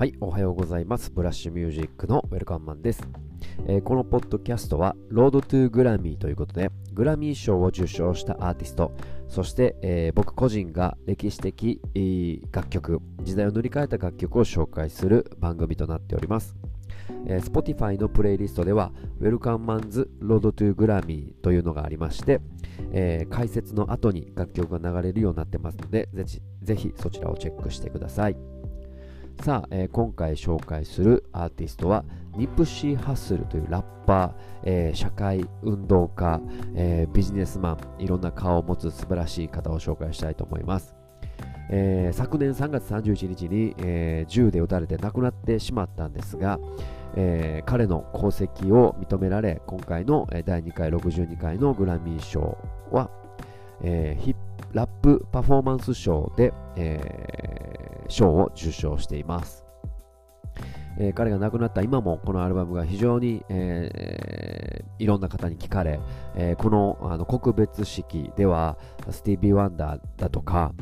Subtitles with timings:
[0.00, 1.10] はい、おはようございます。
[1.10, 3.06] ブラッシュミュージックのウェルカムマンです。
[3.66, 8.92] えー、このポッドキャストは、ロードトゥグラミーということで、グラミー賞を受賞したアーティスト、
[9.28, 16.56] そして、えー、僕個人が歴史的、えー、楽曲、時代を塗り替えた楽曲を紹介する番組となっております。
[17.26, 22.40] えー、Spotify のプレイリストでは Welcome Man's Road to Grammy というのがありまして、
[22.92, 28.59] えー、解説の後に楽曲が流れるようになってますのでぜひぜひそちらをチェックしてください。
[29.42, 32.04] さあ、えー、今回紹介するアーティストは
[32.36, 34.32] ニプシー・ハッスルというラッパー、
[34.64, 36.42] えー、社会運動家、
[36.74, 40.94] えー、ビジネスマンいろんな顔を持つ素晴らしい方を紹介したいと思います、
[41.70, 46.58] え昨年3月31日に、え銃で撃たれて亡くなってしまったんですが、
[47.16, 52.58] え彼の功績を認められ今回の第2回62回のグラミー賞
[52.90, 53.10] は、
[53.82, 54.18] え
[54.72, 57.59] ラップパフォーマンス賞で、えー、
[58.10, 59.70] 賞を受賞しています。
[60.98, 65.98] えー、彼が亡くなった今もこのアルバムが非常に、えー、いろんな方に聞かれ、
[66.36, 68.76] えー、このあの告別式では
[69.10, 70.72] スティービー・ワンダーだとか、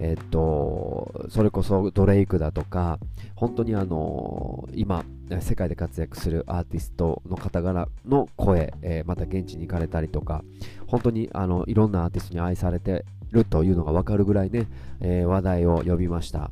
[0.00, 2.98] えっとそれこそドレイクだとか
[3.36, 5.04] 本当にあの今
[5.40, 10.42] 世界で活躍するアーティストの方々の声、えまた現地に行かれたりとか
[10.88, 14.66] 本当にあのいろんなアーティストに愛されてるというのが分かるぐらいね、
[15.00, 16.50] え話題を呼びました。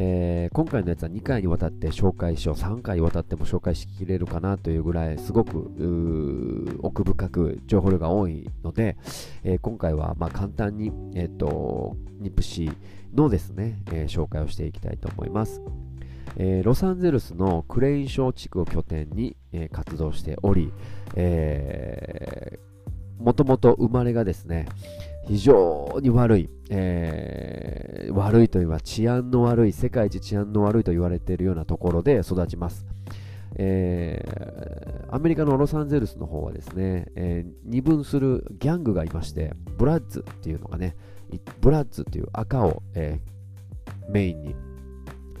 [0.00, 2.54] えー、今回のやつは2回にわたって紹介しよう。
[2.54, 8.96] 3回にわたっても紹介しきれるかなというぐらいすごく奥深く情報量が多いので、
[9.42, 12.76] えー、今回はま簡単に、えーと、ニプシー
[13.12, 15.60] のですね、えー、紹介をしていきたいと思います、
[16.36, 20.72] えロサンゼルスのクレイン小地区を拠点に、え活動しており、
[23.18, 24.66] もともと生まれがですね、
[25.28, 32.86] 非常に悪い、えー、悪いというは治安の悪い、世界一治安の悪いと言われているようなところで育ちます。
[33.56, 40.96] えー、アメリカのロサンゼルスの方はですね、えー、二分するギャングがいまして、ブラッズっていうのがね、
[41.60, 44.56] ブラッズっていう赤を、えー、メインに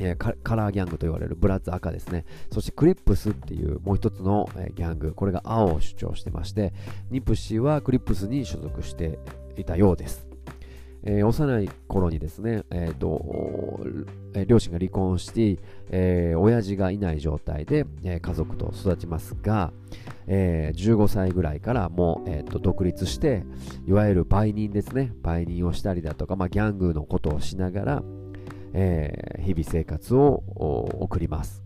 [0.00, 2.24] え、カラーギャングと言われるブラッツ赤ですね。
[2.52, 6.72] そしてクリップスっていうもう一つの、え、ギャング、これが青を主張してまして、
[7.10, 9.18] ニプシーはクリップスに所属して
[9.60, 10.28] いたようです。
[11.04, 13.80] えー、幼い頃にですね、えーと
[14.34, 15.58] えー、両親が離婚して、
[15.90, 19.72] えー、親父がいない状態で、えー、家族と育ちますが、
[20.26, 23.44] えー、15歳ぐらいからもう、えーと、独立して
[23.86, 28.02] いわゆる売人ですね売人をしたりだとか、まあ、ギャングのことをしながら、
[28.74, 30.42] えー、日々生活を
[31.00, 31.62] 送ります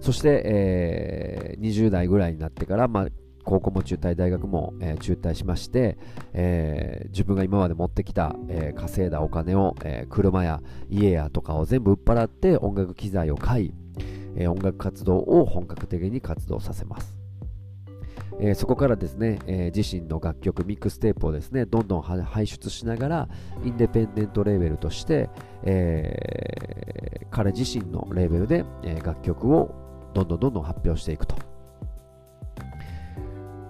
[0.00, 3.06] そして、えー、20代ぐらいになってから、まあ、
[3.48, 5.96] 高校も中退、大学も、えー、中退しまして、
[6.34, 10.60] えー、自分が今まで持ってきた、えー、稼いだお金を、え車や
[10.90, 13.74] 家やとかを全部売っ払って音楽機材を買い、
[14.36, 17.16] え音楽活動を本格的に活動させます。
[18.38, 23.28] えー、そこからですね、えー、自身の楽曲ミックステープをですねどんどん輩出しながら
[23.64, 25.30] インデペンデントレーベルとして、
[25.64, 29.74] えー、彼自身のレーベルで、え楽曲を
[30.12, 31.47] どんどんどんどん発表していくと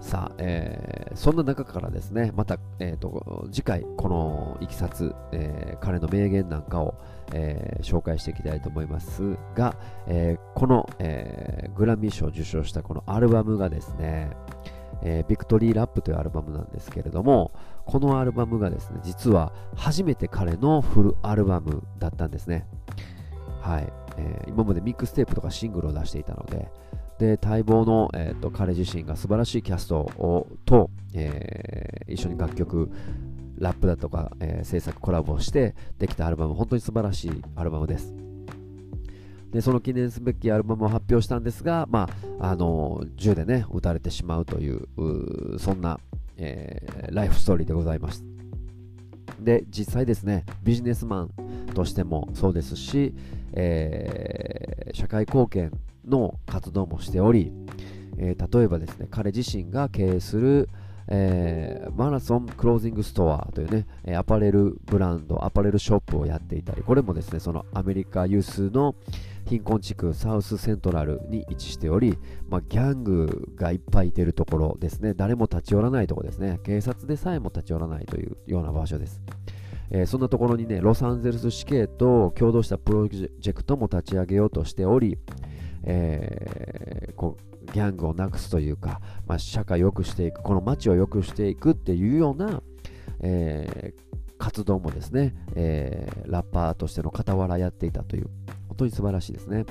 [0.09, 6.95] さあ、えー、そんな中からですね、また、えーと、次回、このいきさつ、えー、彼の名言なんかを、
[7.31, 9.75] えー、紹介していきたいと思いますが、
[10.07, 14.31] えこの、えグラミー賞を受賞したこのアルバムがですね、
[15.03, 17.51] えビクトリーラップというアルバムなんですけれども、
[17.85, 22.65] このアルバムがですね、実は初めて彼のフルアルバムだったんですね。
[23.61, 23.93] はい。
[24.17, 26.71] え今までミックステープとかシングルを出していたので、
[27.19, 32.89] で待望の、えーと、彼自身が素晴らしいキャストをと、えー、一緒に楽曲
[33.57, 38.15] ラップだとか、えー、制作コラボをしてできたアルバム本当に素晴らしいアルバムです。
[39.51, 42.07] でその記念すべきアルバムを発表したんですが、ま
[42.39, 45.99] あ、あの銃でね撃たれてしまうというそんな、
[46.37, 48.23] えー、ライフストーリーでございます。
[49.41, 51.29] で実際ですねビジネスマン
[51.73, 53.13] としてもそうですし、
[53.53, 55.71] えー、社会貢献
[56.09, 57.53] の活動もしており、
[58.17, 60.69] えー、例えばですね彼自身が経営する、
[61.07, 68.95] えー、マラソンクロージングストアというね、アパレルブランド、アパレルショップをやっていたり、これもですね、そのアメリカ有数の
[69.47, 79.21] 貧困地区サウスセントラルに位置しており、まあ、ギャングがいっぱいいてるところですね、誰も立ち寄らないところですね、警察でさえも立ち寄らないというような場所です。
[79.91, 85.17] えー、そんなところにね、ロサンゼルス市警と共同したプロジェクトも立ち上げようとしており、
[85.83, 92.61] えー、こうギャングをなくすというか、まあ、社会を良くしていく、この街を良くしていくっていうような、
[93.21, 98.29] えー、活動もですね、えー、ラッパーとしての傍らやっていたという、
[98.67, 99.65] 本当に素晴らしいですね。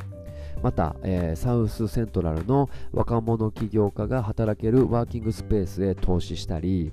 [0.62, 6.92] また、えー、サウスセントラルの若者起業家が働けるワーキングスペースへ投資したり、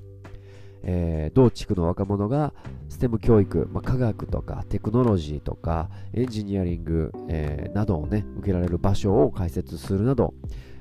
[0.83, 2.53] えー、同地区の若者が
[2.95, 10.33] STEM 教育、まあ、科学とかテクノロジーとかエンジニアリング、えー、などをね受けられる場所を開設するなど、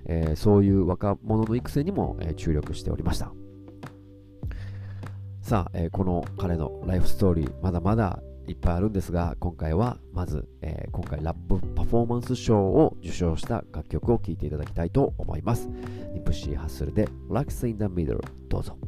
[0.06, 3.32] えー、そういう若者の育成にも、え注力しておりました。
[5.42, 15.68] さあ、えこの彼のライフストーリーまだまだいっぱいあるんですが今回はまず、え今回ラップパフォーマンス賞を受賞した楽曲を聴いていただきたいと思います。
[16.14, 18.78] ニプシー・ハッスルで Lux in the Middle どうぞ。